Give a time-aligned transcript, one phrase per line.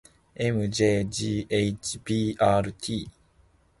[0.39, 3.05] ｍｊｇｈｂｒｔ